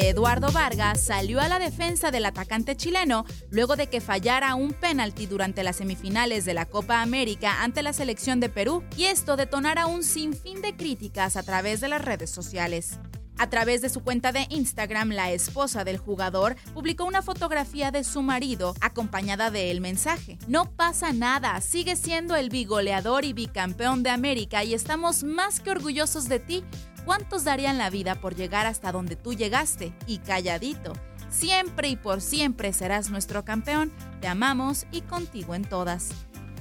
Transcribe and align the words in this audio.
Eduardo 0.00 0.50
Vargas, 0.50 1.00
salió 1.00 1.40
a 1.40 1.48
la 1.48 1.58
defensa 1.58 2.10
del 2.10 2.26
atacante 2.26 2.76
chileno 2.76 3.24
luego 3.50 3.76
de 3.76 3.88
que 3.88 4.00
fallara 4.00 4.54
un 4.54 4.72
penalti 4.72 5.26
durante 5.26 5.62
las 5.62 5.76
semifinales 5.76 6.44
de 6.44 6.54
la 6.54 6.66
Copa 6.66 7.00
América 7.00 7.62
ante 7.62 7.82
la 7.82 7.92
selección 7.92 8.40
de 8.40 8.48
Perú 8.48 8.82
y 8.96 9.04
esto 9.04 9.36
detonara 9.36 9.86
un 9.86 10.02
sinfín 10.02 10.62
de 10.62 10.74
críticas 10.76 11.36
a 11.36 11.42
través 11.42 11.80
de 11.80 11.88
las 11.88 12.04
redes 12.04 12.30
sociales. 12.30 12.98
A 13.36 13.50
través 13.50 13.82
de 13.82 13.88
su 13.88 14.00
cuenta 14.00 14.32
de 14.32 14.46
Instagram, 14.48 15.10
la 15.10 15.32
esposa 15.32 15.84
del 15.84 15.98
jugador 15.98 16.56
publicó 16.72 17.04
una 17.04 17.22
fotografía 17.22 17.90
de 17.90 18.04
su 18.04 18.22
marido 18.22 18.74
acompañada 18.80 19.50
del 19.50 19.80
mensaje. 19.80 20.38
No 20.46 20.70
pasa 20.70 21.12
nada, 21.12 21.60
sigue 21.60 21.96
siendo 21.96 22.36
el 22.36 22.48
bigoleador 22.48 23.24
y 23.24 23.32
bicampeón 23.32 24.02
de 24.02 24.10
América 24.10 24.62
y 24.62 24.74
estamos 24.74 25.24
más 25.24 25.60
que 25.60 25.70
orgullosos 25.70 26.28
de 26.28 26.38
ti. 26.38 26.64
¿Cuántos 27.04 27.44
darían 27.44 27.76
la 27.76 27.90
vida 27.90 28.14
por 28.14 28.34
llegar 28.34 28.66
hasta 28.66 28.92
donde 28.92 29.16
tú 29.16 29.34
llegaste? 29.34 29.92
Y 30.06 30.18
calladito. 30.18 30.92
Siempre 31.28 31.88
y 31.88 31.96
por 31.96 32.20
siempre 32.20 32.72
serás 32.72 33.10
nuestro 33.10 33.44
campeón. 33.44 33.92
Te 34.20 34.28
amamos 34.28 34.86
y 34.92 35.02
contigo 35.02 35.54
en 35.54 35.64
todas. 35.64 36.10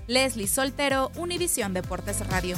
Leslie 0.08 0.48
Soltero, 0.48 1.12
Univisión 1.16 1.74
Deportes 1.74 2.28
Radio. 2.28 2.58